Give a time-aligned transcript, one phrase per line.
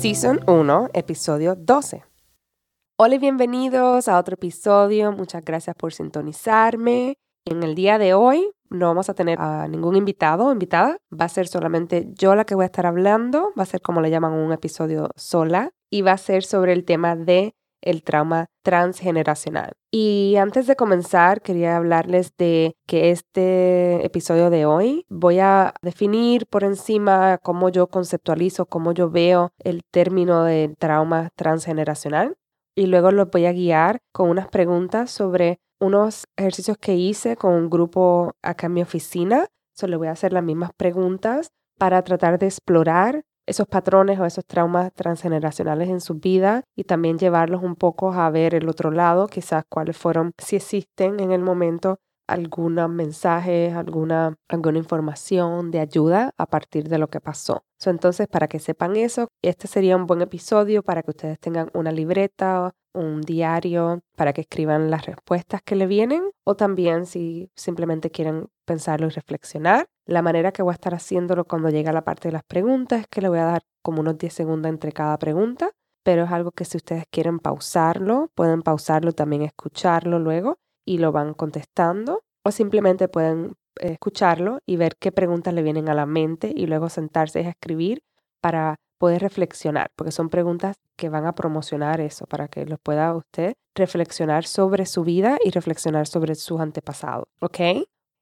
[0.00, 2.04] Season 1, episodio 12.
[2.98, 5.10] Hola y bienvenidos a otro episodio.
[5.10, 7.16] Muchas gracias por sintonizarme.
[7.44, 10.98] En el día de hoy no vamos a tener a ningún invitado o invitada.
[11.12, 13.52] Va a ser solamente yo la que voy a estar hablando.
[13.58, 15.70] Va a ser como le llaman un episodio sola.
[15.90, 19.72] Y va a ser sobre el tema de el trauma transgeneracional.
[19.90, 26.46] Y antes de comenzar, quería hablarles de que este episodio de hoy voy a definir
[26.46, 32.36] por encima cómo yo conceptualizo, cómo yo veo el término de trauma transgeneracional.
[32.74, 37.54] Y luego los voy a guiar con unas preguntas sobre unos ejercicios que hice con
[37.54, 39.46] un grupo acá en mi oficina.
[39.74, 44.44] Solo voy a hacer las mismas preguntas para tratar de explorar esos patrones o esos
[44.44, 49.26] traumas transgeneracionales en su vida y también llevarlos un poco a ver el otro lado,
[49.26, 56.32] quizás cuáles fueron, si existen en el momento, algunos mensajes, alguna, alguna información de ayuda
[56.36, 57.64] a partir de lo que pasó.
[57.86, 61.90] entonces, para que sepan eso, este sería un buen episodio para que ustedes tengan una
[61.90, 68.10] libreta, un diario, para que escriban las respuestas que le vienen o también si simplemente
[68.10, 69.86] quieren pensarlo y reflexionar.
[70.08, 73.02] La manera que voy a estar haciéndolo cuando llegue a la parte de las preguntas
[73.02, 75.72] es que le voy a dar como unos 10 segundos entre cada pregunta,
[76.02, 80.56] pero es algo que si ustedes quieren pausarlo, pueden pausarlo, también escucharlo luego
[80.86, 85.90] y lo van contestando o simplemente pueden eh, escucharlo y ver qué preguntas le vienen
[85.90, 88.00] a la mente y luego sentarse a escribir
[88.40, 93.14] para poder reflexionar, porque son preguntas que van a promocionar eso, para que lo pueda
[93.14, 97.60] usted reflexionar sobre su vida y reflexionar sobre sus antepasados, ¿ok?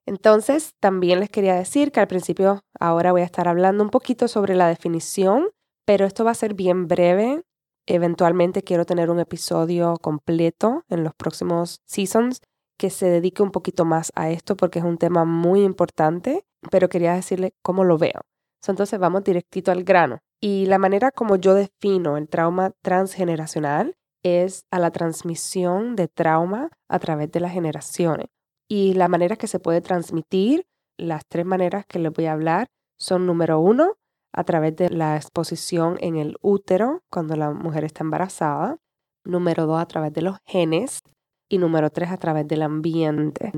[0.06, 4.28] Entonces, también les quería decir que al principio ahora voy a estar hablando un poquito
[4.28, 5.48] sobre la definición,
[5.84, 7.42] pero esto va a ser bien breve.
[7.86, 12.40] Eventualmente quiero tener un episodio completo en los próximos seasons
[12.78, 16.88] que se dedique un poquito más a esto porque es un tema muy importante, pero
[16.88, 18.20] quería decirle cómo lo veo.
[18.66, 20.18] Entonces vamos directito al grano.
[20.40, 26.70] Y la manera como yo defino el trauma transgeneracional es a la transmisión de trauma
[26.88, 28.26] a través de las generaciones.
[28.68, 30.66] Y la manera que se puede transmitir,
[30.98, 32.68] las tres maneras que les voy a hablar,
[32.98, 33.94] son número uno,
[34.32, 38.76] a través de la exposición en el útero cuando la mujer está embarazada.
[39.24, 41.00] Número dos, a través de los genes
[41.48, 43.52] y número tres, a través del ambiente.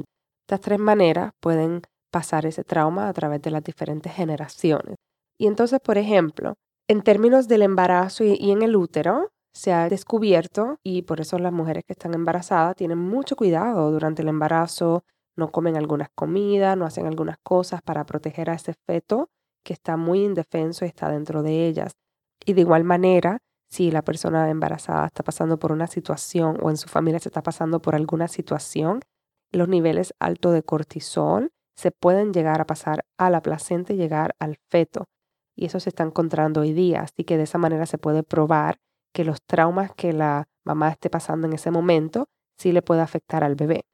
[0.47, 4.97] Estas tres maneras pueden pasar ese trauma a través de las diferentes generaciones.
[5.39, 6.55] Y entonces, por ejemplo,
[6.89, 11.53] en términos del embarazo y, en el útero, se ha descubierto, y por eso las
[11.53, 15.03] mujeres que están embarazadas tienen mucho cuidado durante el embarazo,
[15.37, 19.31] no comen algunas comidas, no hacen algunas cosas para proteger a ese feto
[19.65, 21.97] que está muy indefenso y está dentro de ellas.
[22.47, 23.39] Y de igual manera,
[23.69, 27.43] si la persona embarazada está pasando por una situación o en su familia se está
[27.43, 29.01] pasando por alguna situación,
[29.51, 34.37] los niveles altos de cortisol se pueden llegar a pasar a la placenta y llegar
[34.39, 35.07] al feto.
[35.57, 37.01] Y eso se está encontrando hoy día.
[37.01, 38.79] Así que de esa manera se puede probar
[39.19, 43.43] que los traumas que la mamá esté pasando en ese momento sí le puede afectar
[43.43, 43.85] al bebé.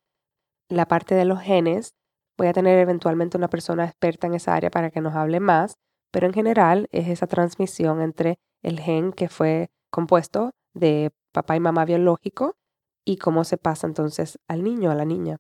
[0.68, 1.94] La parte de los genes,
[2.36, 5.76] voy a tener eventualmente una persona experta en esa área para que nos hable más,
[6.12, 11.60] pero en general es esa transmisión entre el gen que fue compuesto de papá y
[11.60, 12.56] mamá biológico
[13.02, 15.38] y cómo se pasa entonces al niño, a la niña.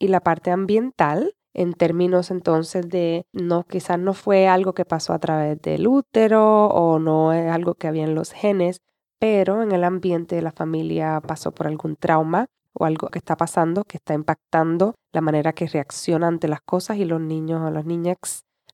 [0.00, 5.12] Y la parte ambiental, en términos entonces de no, quizás no fue algo que pasó
[5.12, 8.80] a través del útero o no es algo que había en los genes,
[9.20, 13.36] pero en el ambiente de la familia pasó por algún trauma o algo que está
[13.36, 17.70] pasando que está impactando la manera que reacciona ante las cosas y los niños o
[17.70, 18.16] las niñas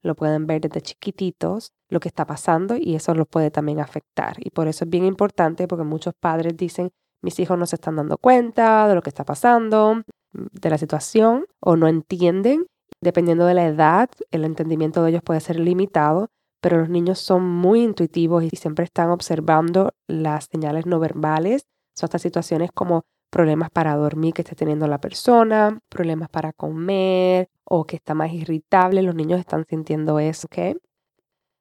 [0.02, 4.36] lo pueden ver desde chiquititos lo que está pasando y eso los puede también afectar.
[4.38, 6.90] Y por eso es bien importante porque muchos padres dicen,
[7.22, 10.02] mis hijos no se están dando cuenta de lo que está pasando,
[10.32, 12.66] de la situación o no entienden.
[13.00, 16.28] Dependiendo de la edad, el entendimiento de ellos puede ser limitado,
[16.60, 21.66] pero los niños son muy intuitivos y siempre están observando las señales no verbales.
[21.94, 27.48] Son estas situaciones como problemas para dormir que esté teniendo la persona, problemas para comer
[27.64, 30.76] o que está más irritable, los niños están sintiendo eso, ¿ok?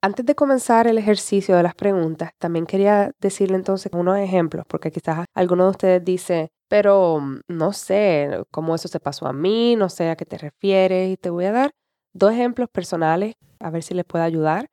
[0.01, 4.91] Antes de comenzar el ejercicio de las preguntas, también quería decirle entonces unos ejemplos, porque
[4.91, 9.89] quizás alguno de ustedes dice, pero no sé cómo eso se pasó a mí, no
[9.89, 11.71] sé a qué te refieres, y te voy a dar
[12.13, 14.69] dos ejemplos personales, a ver si les puedo ayudar.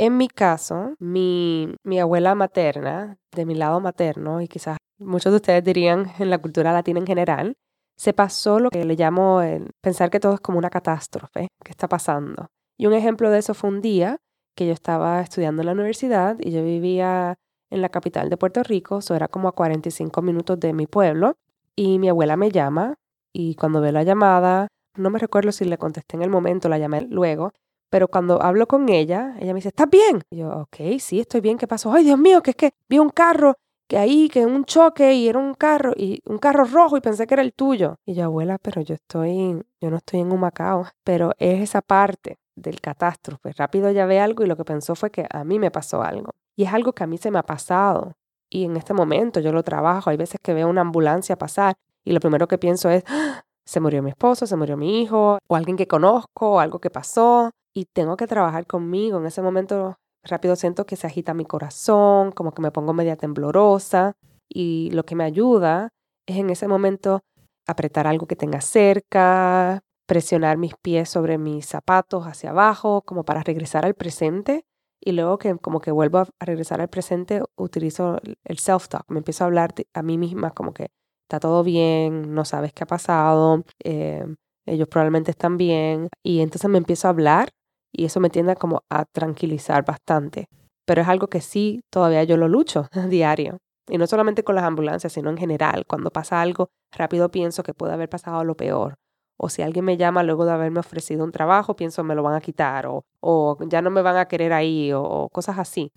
[0.00, 5.64] En mi caso, mi, abuela materna, de mi lado materno, y quizás muchos de ustedes
[5.64, 7.56] dirían en la cultura latina en general,
[7.96, 11.72] se pasó lo que le llamo el pensar que todo es como una catástrofe que
[11.72, 12.46] está pasando.
[12.78, 14.18] Y un ejemplo de eso fue un día
[14.56, 17.34] que yo estaba estudiando en la universidad y yo vivía
[17.70, 21.34] en la capital de Puerto Rico, eso era como a 45 minutos de mi pueblo,
[21.74, 22.94] y mi abuela me llama
[23.32, 26.78] y cuando ve la llamada, no me recuerdo si le contesté en el momento, la
[26.78, 27.52] llamé luego,
[27.90, 30.22] pero cuando hablo con ella, ella me dice, ¿estás bien?
[30.30, 31.92] Yo, ok, sí, estoy bien, ¿qué pasó?
[31.92, 33.54] Ay, Dios mío, que es que vi un carro
[33.88, 37.26] que ahí, que un choque y era un carro, y un carro rojo y pensé
[37.26, 37.96] que era el tuyo.
[38.04, 41.80] Y yo, abuela, pero yo estoy, yo no estoy en un Macao, pero es esa
[41.80, 43.52] parte del catástrofe.
[43.52, 46.32] Rápido ya ve algo y lo que pensó fue que a mí me pasó algo.
[46.54, 48.12] Y es algo que a mí se me ha pasado.
[48.50, 50.10] Y en este momento yo lo trabajo.
[50.10, 53.42] Hay veces que veo una ambulancia pasar y lo primero que pienso es, ¡Ah!
[53.64, 56.88] se murió mi esposo, se murió mi hijo, o alguien que conozco, o algo que
[56.88, 57.50] pasó.
[57.74, 59.18] Y tengo que trabajar conmigo.
[59.18, 63.16] En ese momento rápido siento que se agita mi corazón, como que me pongo media
[63.16, 64.16] temblorosa
[64.48, 65.90] y lo que me ayuda
[66.26, 67.20] es en ese momento
[67.66, 73.42] apretar algo que tenga cerca, presionar mis pies sobre mis zapatos hacia abajo, como para
[73.42, 74.64] regresar al presente.
[75.00, 79.04] Y luego que como que vuelvo a regresar al presente, utilizo el self-talk.
[79.08, 80.88] Me empiezo a hablar a mí misma como que
[81.28, 84.24] está todo bien, no sabes qué ha pasado, eh,
[84.66, 86.08] ellos probablemente están bien.
[86.22, 87.50] Y entonces me empiezo a hablar
[87.92, 90.48] y eso me tiende como a tranquilizar bastante.
[90.86, 93.58] Pero es algo que sí, todavía yo lo lucho a diario.
[93.88, 95.84] Y no solamente con las ambulancias, sino en general.
[95.86, 98.94] Cuando pasa algo, rápido pienso que puede haber pasado lo peor.
[99.38, 102.34] O si alguien me llama luego de haberme ofrecido un trabajo, pienso me lo van
[102.34, 105.92] a quitar o, o ya no me van a querer ahí o, o cosas así.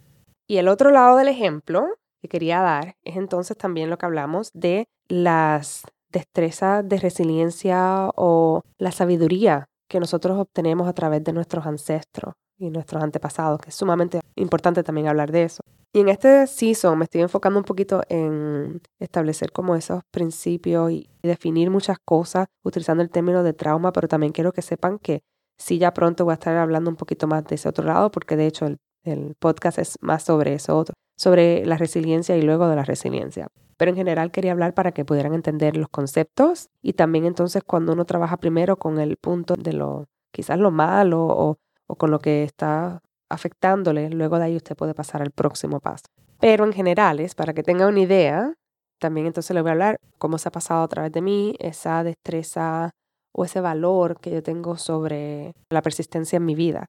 [0.48, 1.88] Y el otro lado del ejemplo
[2.22, 8.62] que quería dar es entonces también lo que hablamos de las destrezas de resiliencia o
[8.78, 13.76] la sabiduría que nosotros obtenemos a través de nuestros ancestros y nuestros antepasados, que es
[13.76, 15.62] sumamente importante también hablar de eso.
[15.94, 21.10] Y en este season me estoy enfocando un poquito en establecer como esos principios y
[21.22, 25.24] definir muchas cosas utilizando el término de trauma, pero también quiero que sepan que
[25.58, 28.38] sí ya pronto voy a estar hablando un poquito más de ese otro lado, porque
[28.38, 32.70] de hecho el, el podcast es más sobre eso otro, sobre la resiliencia y luego
[32.70, 33.50] de la resiliencia
[33.82, 37.94] pero en general quería hablar para que pudieran entender los conceptos y también entonces cuando
[37.94, 41.58] uno trabaja primero con el punto de lo quizás lo malo o,
[41.98, 46.04] con lo que está afectándole, luego de ahí usted puede pasar al próximo paso.
[46.40, 48.54] Pero en generales, para que tenga una idea,
[49.00, 52.04] también entonces le voy a hablar cómo se ha pasado a través de mí esa
[52.04, 52.92] destreza
[53.34, 56.86] o ese valor que yo tengo sobre la persistencia en mi vida.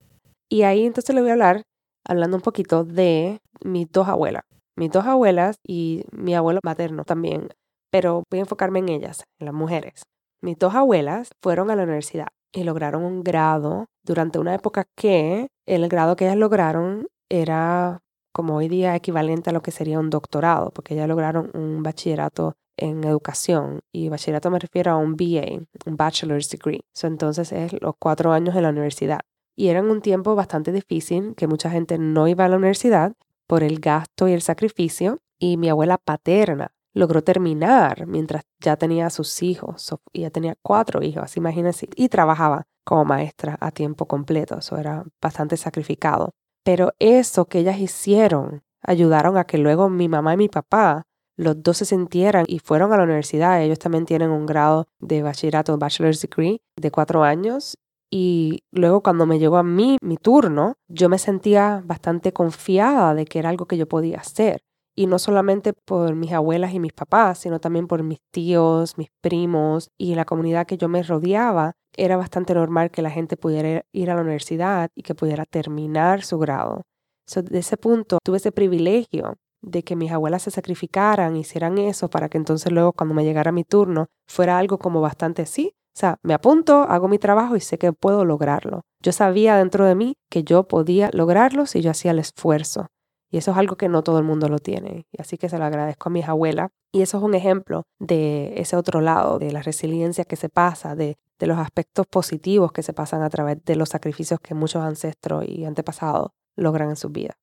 [0.50, 1.62] Y ahí entonces le voy a hablar
[2.06, 4.42] hablando un poquito de mis dos abuelas
[4.76, 7.48] mis dos abuelas y mi abuelo materno también,
[7.90, 10.02] pero voy a enfocarme en ellas, en las mujeres.
[10.40, 15.48] Mis dos abuelas fueron a la universidad y lograron un grado durante una época que
[15.66, 18.00] el grado que ellas lograron era
[18.32, 22.54] como hoy día equivalente a lo que sería un doctorado, porque ellas lograron un bachillerato
[22.78, 26.80] en educación y bachillerato me refiero a un BA, un bachelor's degree.
[27.02, 29.20] entonces es los cuatro años en la universidad.
[29.54, 33.12] Y era un tiempo bastante difícil, que mucha gente no iba a la universidad
[33.52, 39.10] por el gasto y el sacrificio, y mi abuela paterna logró terminar mientras ya tenía
[39.10, 44.78] sus hijos, ya tenía cuatro hijos, imagínense, y trabajaba como maestra a tiempo completo, eso
[44.78, 46.30] era bastante sacrificado.
[46.64, 51.02] Pero eso que ellas hicieron ayudaron a que luego mi mamá y mi papá
[51.36, 53.60] los dos se sintieran y fueron a la universidad.
[53.60, 57.76] Ellos también tienen un grado de bachillerato, bachelor's degree, de cuatro años
[58.14, 63.24] y luego cuando me llegó a mí mi turno, yo me sentía bastante confiada de
[63.24, 64.60] que era algo que yo podía hacer.
[64.94, 69.08] Y no solamente por mis abuelas y mis papás, sino también por mis tíos, mis
[69.22, 71.72] primos y la comunidad que yo me rodeaba.
[71.96, 76.22] Era bastante normal que la gente pudiera ir a la universidad y que pudiera terminar
[76.22, 76.82] su grado.
[77.26, 82.10] So, de ese punto tuve ese privilegio de que mis abuelas se sacrificaran, hicieran eso
[82.10, 85.98] para que entonces luego cuando me llegara mi turno fuera algo como bastante sí, o
[85.98, 88.80] sea, me apunto, hago mi trabajo y sé que puedo lograrlo.
[89.00, 92.86] Yo sabía dentro de mí que yo podía lograrlo si yo hacía el esfuerzo.
[93.30, 95.06] Y eso es algo que no todo el mundo lo tiene.
[95.10, 96.70] Y así que se lo agradezco a mis abuelas.
[96.92, 100.94] Y eso es un ejemplo de ese otro lado, de la resiliencia que se pasa,
[100.94, 104.82] de, de los aspectos positivos que se pasan a través de los sacrificios que muchos
[104.82, 107.34] ancestros y antepasados logran en su vida.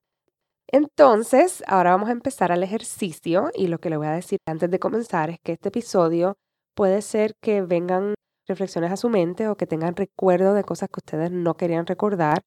[0.72, 4.70] Entonces, ahora vamos a empezar al ejercicio y lo que le voy a decir antes
[4.70, 6.38] de comenzar es que este episodio
[6.75, 8.13] puede ser que vengan
[8.50, 12.41] reflexiones a su mente o que tengan recuerdo de cosas que ustedes no querían recordar,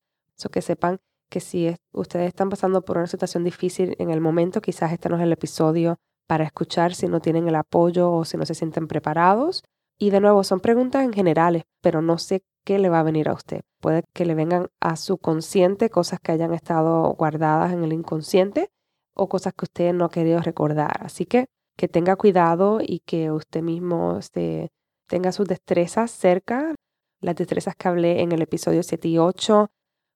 [0.44, 0.98] o que sepan
[1.30, 5.16] que si ustedes están pasando por una situación difícil en el momento, quizás este no
[5.16, 8.86] es el episodio para escuchar si no tienen el apoyo o si no se sienten
[8.86, 9.62] preparados.
[9.98, 13.28] Y de nuevo, son preguntas en generales, pero no sé ¿qué le va a venir
[13.28, 13.62] a usted?
[13.80, 18.70] Puede que le vengan a su consciente cosas que hayan estado guardadas en el inconsciente
[19.14, 21.00] o cosas que usted no ha querido recordar.
[21.00, 24.70] Así que que tenga cuidado y que usted mismo este,
[25.12, 26.74] tenga sus destrezas cerca,
[27.20, 29.68] las destrezas que hablé en el episodio 7 y 8,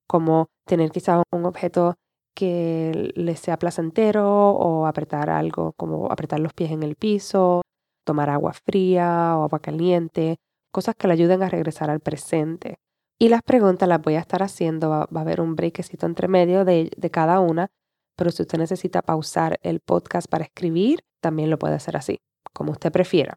[0.08, 1.96] como tener quizás un objeto
[2.34, 7.60] que le sea placentero o apretar algo como apretar los pies en el piso,
[8.06, 10.38] tomar agua fría o agua caliente,
[10.72, 12.76] cosas que le ayuden a regresar al presente.
[13.18, 16.64] Y las preguntas las voy a estar haciendo, va, a haber un breakcito entre medio
[16.64, 17.68] de, de cada una,
[18.16, 22.16] pero si usted necesita pausar el podcast para escribir, también lo puede hacer así,
[22.54, 23.36] como usted prefiera.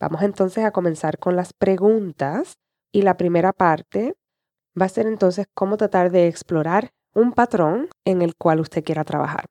[0.00, 2.54] Vamos entonces a comenzar con las preguntas
[2.92, 4.14] y la primera parte
[4.80, 9.04] va a ser entonces cómo tratar de explorar un patrón en el cual usted quiera
[9.04, 9.46] trabajar.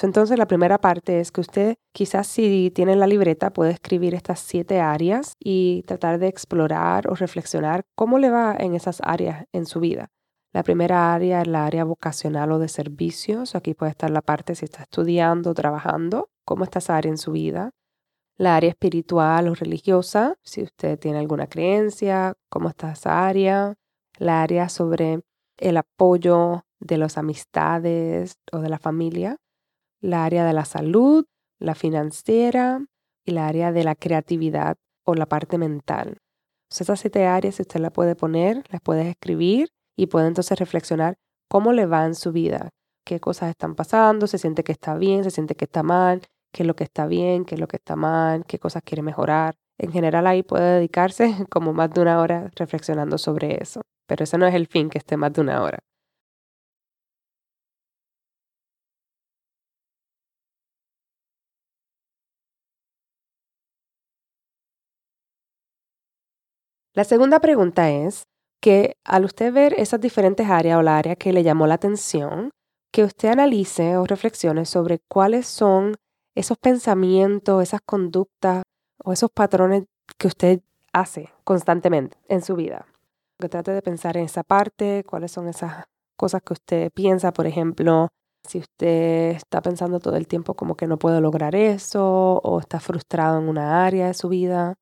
[0.00, 4.40] Entonces la primera parte es que usted quizás si tiene la libreta puede escribir estas
[4.40, 9.66] siete áreas y tratar de explorar o reflexionar cómo le va en esas áreas en
[9.66, 10.08] su vida.
[10.54, 13.54] La primera área es la área vocacional o de servicios.
[13.54, 17.32] Aquí puede estar la parte si está estudiando, trabajando, cómo está esa área en su
[17.32, 17.70] vida.
[18.38, 23.74] La área espiritual o religiosa, si usted tiene alguna creencia, cómo está esa área.
[24.18, 25.20] La área sobre
[25.58, 29.36] el apoyo de las amistades o de la familia.
[30.00, 31.24] La área de la salud,
[31.58, 32.84] la financiera
[33.24, 36.18] y la área de la creatividad o la parte mental.
[36.70, 41.16] esas siete áreas, si usted las puede poner, las puede escribir y puede entonces reflexionar
[41.48, 42.70] cómo le va en su vida,
[43.04, 46.62] qué cosas están pasando, se siente que está bien, se siente que está mal, qué
[46.62, 49.54] es lo que está bien, qué es lo que está mal, qué cosas quiere mejorar.
[49.78, 54.38] En general ahí puede dedicarse como más de una hora reflexionando sobre eso, pero ese
[54.38, 55.78] no es el fin que esté más de una hora.
[66.94, 68.24] La segunda pregunta es,
[68.62, 72.50] que al usted ver esas diferentes áreas o la área que le llamó la atención,
[72.92, 75.96] que usted analice o reflexione sobre cuáles son
[76.34, 78.62] esos pensamientos, esas conductas
[79.04, 79.84] o esos patrones
[80.18, 80.60] que usted
[80.92, 82.86] hace constantemente en su vida.
[83.38, 85.84] Que trate de pensar en esa parte, cuáles son esas
[86.16, 88.08] cosas que usted piensa, por ejemplo,
[88.44, 92.80] si usted está pensando todo el tiempo como que no puede lograr eso o está
[92.80, 94.74] frustrado en una área de su vida,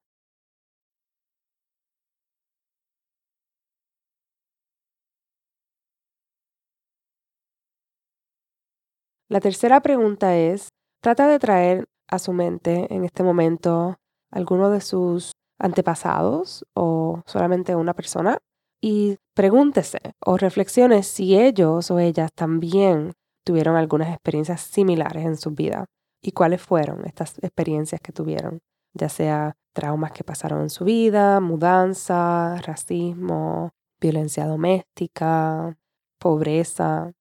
[9.31, 13.97] La tercera pregunta es, trata de traer a su mente en este momento
[14.31, 18.39] alguno de sus antepasados o solamente una persona
[18.81, 23.13] y pregúntese o reflexione si ellos o ellas también
[23.45, 25.87] tuvieron algunas experiencias similares en su vida
[26.23, 28.61] y cuáles fueron estas experiencias que tuvieron,
[28.95, 35.79] ya sea traumas que pasaron en su vida, mudanza, racismo, violencia doméstica,
[36.19, 37.13] pobreza,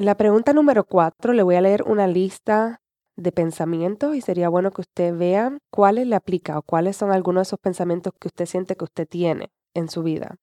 [0.00, 2.80] En la pregunta número cuatro le voy a leer una lista
[3.16, 7.40] de pensamientos y sería bueno que usted vea cuáles le aplica o cuáles son algunos
[7.40, 10.36] de esos pensamientos que usted siente que usted tiene en su vida.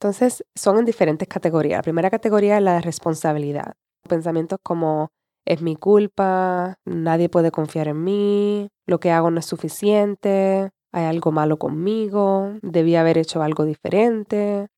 [0.00, 1.80] Entonces, son en diferentes categorías.
[1.80, 3.74] La primera categoría es la de responsabilidad.
[4.08, 5.10] Pensamientos como
[5.44, 11.04] es mi culpa, nadie puede confiar en mí, lo que hago no es suficiente, hay
[11.04, 14.68] algo malo conmigo, debí haber hecho algo diferente.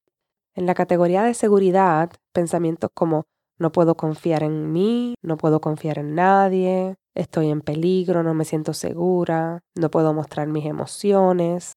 [0.57, 3.27] En la categoría de seguridad, pensamientos como
[3.59, 8.45] no puedo confiar en mí, no puedo confiar en nadie, estoy en peligro, no me
[8.45, 11.73] siento segura, no puedo mostrar mis emociones.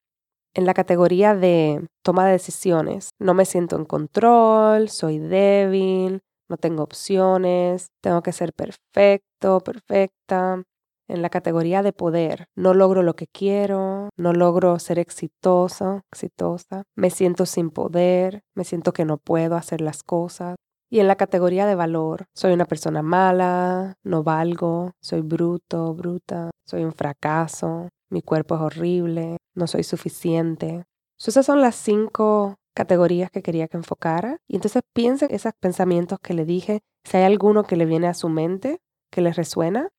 [0.53, 6.57] En la categoría de toma de decisiones, no me siento en control, soy débil, no
[6.57, 10.63] tengo opciones, tengo que ser perfecto, perfecta.
[11.07, 16.83] En la categoría de poder, no logro lo que quiero, no logro ser exitosa, exitosa,
[16.95, 20.55] me siento sin poder, me siento que no puedo hacer las cosas.
[20.89, 26.49] Y en la categoría de valor, soy una persona mala, no valgo, soy bruto, bruta,
[26.65, 30.83] soy un fracaso, mi cuerpo es horrible, no soy suficiente.
[31.17, 34.37] esas son las cinco categorías que quería que enfocara.
[34.47, 38.07] Y entonces piense en esos pensamientos que le dije, si hay alguno que le viene
[38.07, 38.79] a su mente,
[39.11, 39.89] que le resuena.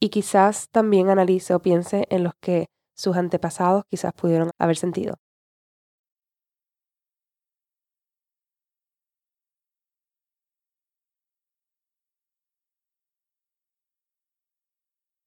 [0.00, 5.16] Y quizás también analice o piense en los que sus antepasados quizás pudieron haber sentido.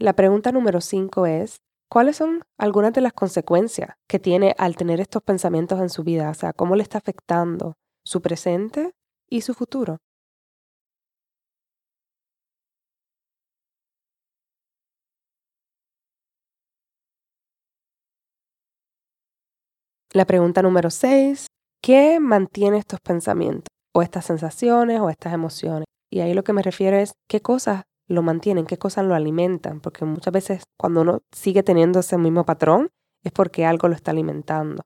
[0.01, 1.57] La pregunta número 5 es,
[1.91, 6.29] ¿cuáles son algunas de las consecuencias que tiene al tener estos pensamientos en su vida?
[6.29, 7.73] O sea, ¿cómo le está afectando
[8.05, 8.91] su presente
[9.29, 9.97] y su futuro?
[20.13, 21.47] La pregunta número 6,
[21.83, 25.85] ¿qué mantiene estos pensamientos o estas sensaciones o estas emociones?
[26.09, 29.79] Y ahí lo que me refiero es qué cosas lo mantienen, qué cosas lo alimentan,
[29.81, 32.89] porque muchas veces cuando uno sigue teniendo ese mismo patrón
[33.23, 34.83] es porque algo lo está alimentando.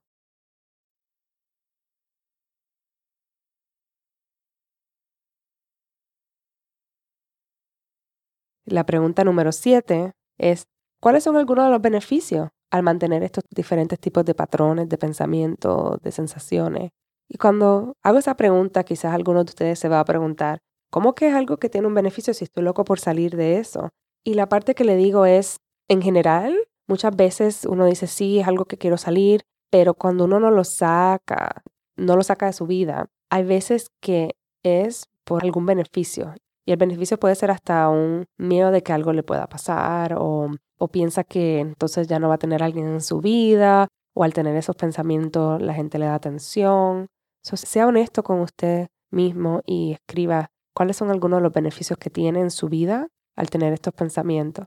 [8.66, 10.64] La pregunta número siete es,
[11.00, 15.98] ¿cuáles son algunos de los beneficios al mantener estos diferentes tipos de patrones, de pensamiento,
[16.02, 16.90] de sensaciones?
[17.28, 20.60] Y cuando hago esa pregunta, quizás alguno de ustedes se va a preguntar,
[20.94, 23.90] ¿cómo que es algo que tiene un beneficio si estoy loco por salir de eso?
[24.22, 25.56] Y la parte que le digo es,
[25.88, 30.38] en general, muchas veces uno dice, sí, es algo que quiero salir, pero cuando uno
[30.38, 31.64] no lo saca,
[31.96, 36.32] no lo saca de su vida, hay veces que es por algún beneficio.
[36.64, 40.52] Y el beneficio puede ser hasta un miedo de que algo le pueda pasar o,
[40.92, 44.32] piensa que entonces ya no va a tener a alguien en su vida o al
[44.32, 47.08] tener esos pensamientos la gente le da atención.
[47.42, 52.40] sea honesto con usted mismo y escriba cuáles son algunos de los beneficios que tiene
[52.40, 54.66] en su vida al tener estos pensamientos.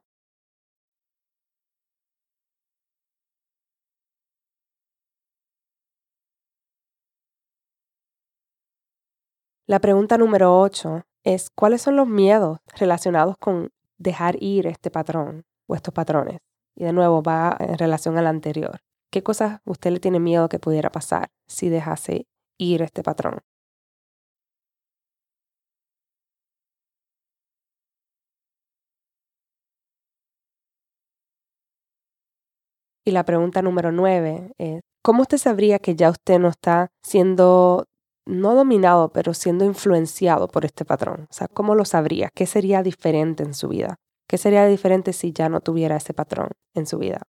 [9.67, 15.43] La pregunta número 8 es cuáles son los miedos relacionados con dejar ir este patrón
[15.67, 16.39] o estos patrones.
[16.73, 18.79] Y de nuevo va en relación al anterior.
[19.11, 23.41] ¿Qué cosas usted le tiene miedo que pudiera pasar si dejase ir este patrón?
[33.07, 37.85] Y la pregunta número nueve es, ¿cómo usted sabría que ya usted no está siendo
[38.25, 41.27] no dominado, pero siendo influenciado por este patrón.
[41.29, 42.29] O sea, ¿cómo lo sabría?
[42.35, 43.95] ¿Qué sería diferente en su vida?
[44.27, 47.21] ¿Qué sería diferente si ya no tuviera ese patrón en su vida?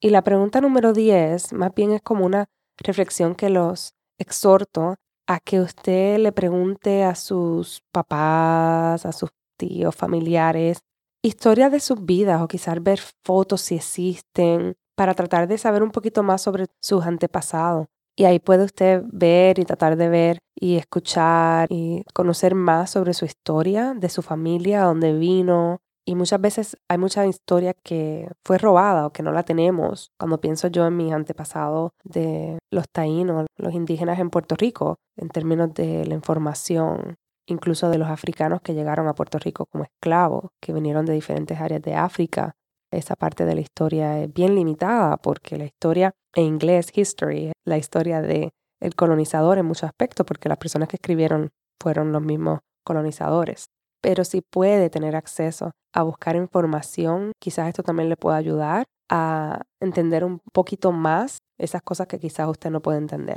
[0.00, 2.46] Y la pregunta número 10 más bien es como una
[2.78, 9.94] reflexión que los exhorto a que usted le pregunte a sus papás, a sus tíos,
[9.94, 10.80] familiares,
[11.22, 15.90] historias de sus vidas o quizás ver fotos si existen para tratar de saber un
[15.90, 17.86] poquito más sobre sus antepasados.
[18.16, 23.14] Y ahí puede usted ver y tratar de ver y escuchar y conocer más sobre
[23.14, 25.78] su historia, de su familia, dónde vino.
[26.04, 30.10] Y muchas veces hay mucha historia que fue robada o que no la tenemos.
[30.18, 35.28] Cuando pienso yo en mis antepasados de los taínos, los indígenas en Puerto Rico, en
[35.28, 40.50] términos de la información incluso de los africanos que llegaron a Puerto Rico como esclavos,
[40.60, 42.54] que vinieron de diferentes áreas de África.
[42.90, 47.78] Esa parte de la historia es bien limitada porque la historia en inglés, history, la
[47.78, 52.60] historia del el colonizador en muchos aspectos, porque las personas que escribieron fueron los mismos
[52.84, 53.70] colonizadores.
[54.02, 59.62] Pero si puede tener acceso a buscar información, quizás esto también le pueda ayudar a
[59.80, 63.36] entender un poquito más esas cosas que quizás usted no puede entender.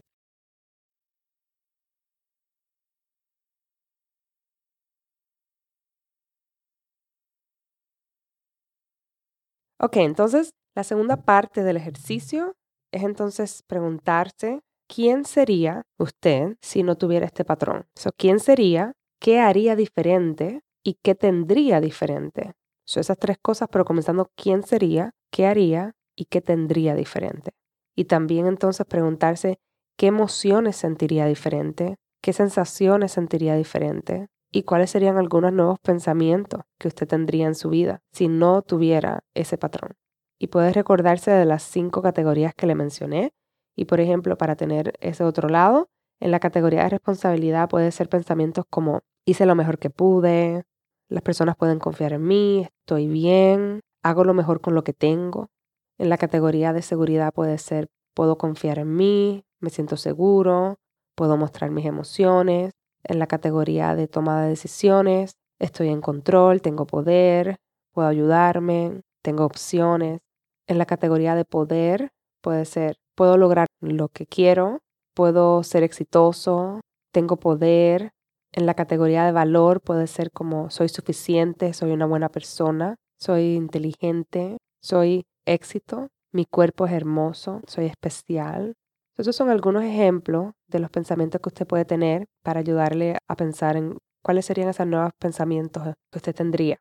[9.80, 12.54] Ok, entonces la segunda parte del ejercicio
[12.94, 17.86] es entonces preguntarse quién sería usted si no tuviera este patrón.
[18.18, 18.94] ¿Quién sería?
[19.20, 20.62] ¿Qué haría diferente?
[20.84, 22.54] ¿Y qué tendría diferente?
[22.86, 27.52] Son esas tres cosas, pero comenzando quién sería, qué haría y qué tendría diferente.
[27.96, 29.58] Y también entonces preguntarse
[29.98, 36.88] qué emociones sentiría diferente, qué sensaciones sentiría diferente, y cuáles serían algunos nuevos pensamientos que
[36.88, 39.96] usted tendría en su vida si no tuviera ese patrón.
[40.40, 43.34] Y puede recordarse de las cinco categorías que le mencioné.
[43.76, 48.10] Y por ejemplo, para tener ese otro lado, en la categoría de responsabilidad puede ser
[48.10, 50.64] pensamientos como hice lo mejor que pude,
[51.10, 55.50] las personas pueden confiar en mí, estoy bien, hago lo mejor con lo que tengo.
[55.98, 60.80] En la categoría de seguridad puede ser puedo confiar en mí, me siento seguro,
[61.16, 62.72] puedo mostrar mis emociones,
[63.04, 65.36] en la categoría de toma de decisiones.
[65.60, 67.58] Estoy en control, tengo poder,
[67.94, 70.22] puedo ayudarme, tengo opciones.
[70.68, 72.10] En la categoría de poder
[72.42, 74.80] puede ser, puedo lograr lo que quiero,
[75.16, 78.12] puedo ser exitoso, tengo poder.
[78.52, 83.56] En la categoría de valor puede ser como soy suficiente, soy una buena persona, soy
[83.56, 88.76] inteligente, soy éxito, mi cuerpo es hermoso, soy especial,
[89.18, 93.78] esos son algunos ejemplos de los pensamientos que usted puede tener para ayudarle a pensar
[93.78, 96.80] en cuáles serían esos nuevos pensamientos que usted tendría.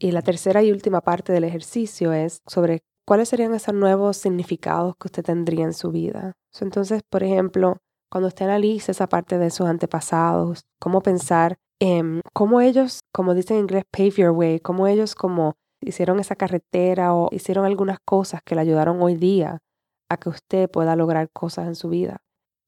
[0.00, 4.94] Y la tercera y última parte del ejercicio es sobre ¿cuáles serían esos nuevos significados
[4.96, 6.34] que usted tendría en su vida?
[6.60, 7.78] Entonces, por ejemplo,
[8.10, 13.56] cuando usted analiza esa parte de sus antepasados, cómo pensar en cómo ellos, como dicen
[13.56, 18.40] en inglés, pave your way, cómo ellos como hicieron esa carretera o hicieron algunas cosas
[18.44, 19.58] que le ayudaron hoy día
[20.08, 22.18] a que usted pueda lograr cosas en su vida.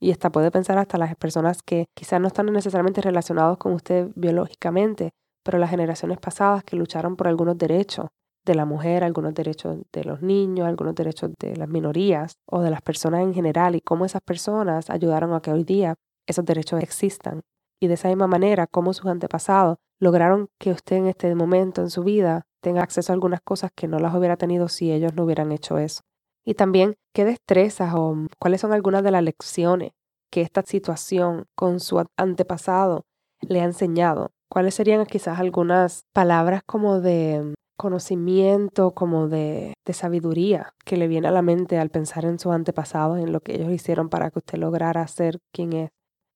[0.00, 4.08] Y hasta puede pensar hasta las personas que quizás no están necesariamente relacionados con usted
[4.14, 5.10] biológicamente,
[5.42, 8.09] pero las generaciones pasadas que lucharon por algunos derechos
[8.44, 12.70] de la mujer, algunos derechos de los niños, algunos derechos de las minorías o de
[12.70, 15.94] las personas en general y cómo esas personas ayudaron a que hoy día
[16.26, 17.42] esos derechos existan.
[17.81, 21.90] Y de esa misma manera, cómo sus antepasados lograron que usted en este momento en
[21.90, 25.24] su vida tenga acceso a algunas cosas que no las hubiera tenido si ellos no
[25.24, 26.03] hubieran hecho eso.
[26.44, 29.92] Y también qué destrezas o cuáles son algunas de las lecciones
[30.31, 33.05] que esta situación con su antepasado
[33.40, 34.33] le ha enseñado.
[34.50, 41.28] ¿Cuáles serían quizás algunas palabras como de conocimiento, como de, de, sabiduría que le viene
[41.28, 44.40] a la mente al pensar en su antepasado, en lo que ellos hicieron para que
[44.40, 45.90] usted lograra ser quien es?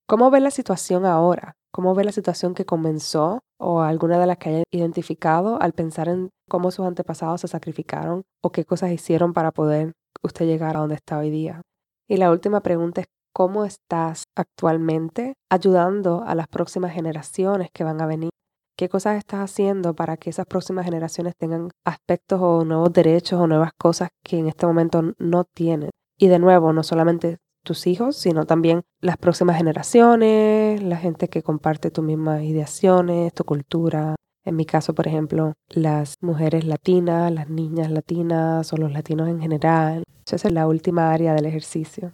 [0.06, 1.56] ¿Cómo ve la situación ahora?
[1.72, 6.08] ¿Cómo ve la situación que comenzó o alguna de las que haya identificado al pensar
[6.08, 10.80] en cómo sus antepasados se sacrificaron o qué cosas hicieron para poder usted llegar a
[10.80, 11.62] donde está hoy día?
[12.08, 18.00] Y la última pregunta es, ¿cómo estás actualmente ayudando a las próximas generaciones que van
[18.00, 18.30] a venir?
[18.78, 23.46] ¿Qué cosas estás haciendo para que esas próximas generaciones tengan aspectos o nuevos derechos o
[23.46, 25.90] nuevas cosas que en este momento no tienen?
[26.16, 31.42] Y de nuevo, no solamente tus hijos, sino también las próximas generaciones, la gente que
[31.42, 34.14] comparte tus mismas ideaciones, tu cultura.
[34.44, 39.40] En mi caso, por ejemplo, las mujeres latinas, las niñas latinas o los latinos en
[39.40, 40.04] general.
[40.26, 42.12] Esa es la última área del ejercicio.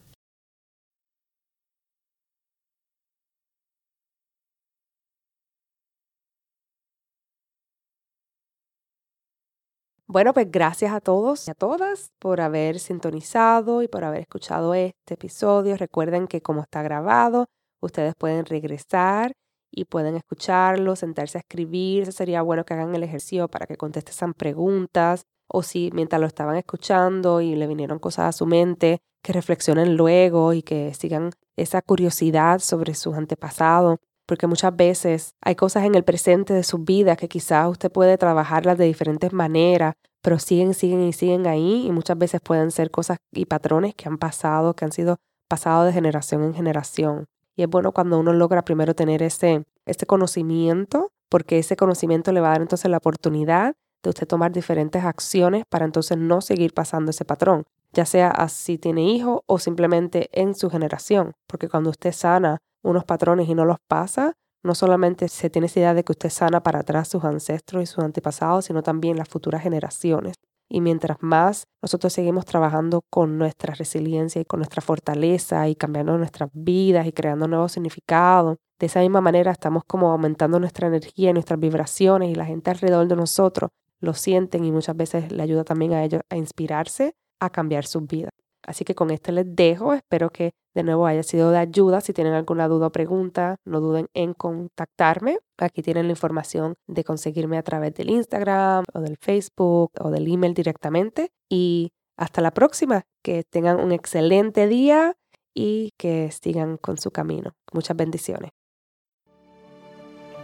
[10.12, 14.74] Bueno, pues gracias a todos y a todas por haber sintonizado y por haber escuchado
[14.74, 15.76] este episodio.
[15.76, 17.46] Recuerden que como está grabado,
[17.80, 19.34] ustedes pueden regresar
[19.70, 22.12] y pueden escucharlo, sentarse a escribir.
[22.12, 26.56] Sería bueno que hagan el ejercicio para que contesten preguntas o si mientras lo estaban
[26.56, 31.82] escuchando y le vinieron cosas a su mente, que reflexionen luego y que sigan esa
[31.82, 37.16] curiosidad sobre sus antepasados porque muchas veces hay cosas en el presente de su vida
[37.16, 41.90] que quizás usted puede trabajarlas de diferentes maneras, pero siguen, siguen y siguen ahí y
[41.90, 45.16] muchas veces pueden ser cosas y patrones que han pasado, que han sido
[45.48, 47.26] pasados de generación en generación.
[47.56, 52.40] Y es bueno cuando uno logra primero tener ese, ese conocimiento, porque ese conocimiento le
[52.40, 56.72] va a dar entonces la oportunidad de usted tomar diferentes acciones para entonces no seguir
[56.72, 61.90] pasando ese patrón, ya sea así tiene hijos o simplemente en su generación, porque cuando
[61.90, 66.04] usted sana unos patrones y no los pasa, no solamente se tiene esa idea de
[66.04, 70.34] que usted sana para atrás sus ancestros y sus antepasados, sino también las futuras generaciones.
[70.68, 76.16] Y mientras más nosotros seguimos trabajando con nuestra resiliencia y con nuestra fortaleza y cambiando
[76.16, 81.30] nuestras vidas y creando nuevos significados, de esa misma manera estamos como aumentando nuestra energía
[81.30, 85.42] y nuestras vibraciones y la gente alrededor de nosotros lo sienten y muchas veces le
[85.42, 88.30] ayuda también a ellos a inspirarse a cambiar sus vidas.
[88.66, 89.92] Así que con esto les dejo.
[89.92, 92.00] Espero que de nuevo haya sido de ayuda.
[92.00, 95.38] Si tienen alguna duda o pregunta, no duden en contactarme.
[95.58, 100.32] Aquí tienen la información de conseguirme a través del Instagram o del Facebook o del
[100.32, 101.30] email directamente.
[101.48, 103.02] Y hasta la próxima.
[103.22, 105.14] Que tengan un excelente día
[105.54, 107.52] y que sigan con su camino.
[107.72, 108.50] Muchas bendiciones.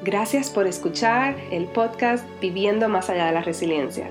[0.03, 4.11] Gracias por escuchar el podcast Viviendo más allá de la resiliencia.